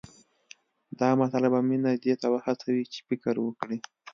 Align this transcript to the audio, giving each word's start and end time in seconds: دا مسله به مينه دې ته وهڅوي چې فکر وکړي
دا 0.99 1.09
مسله 1.21 1.47
به 1.53 1.59
مينه 1.69 1.91
دې 2.03 2.13
ته 2.21 2.27
وهڅوي 2.33 2.83
چې 2.93 2.99
فکر 3.07 3.35
وکړي 3.41 3.77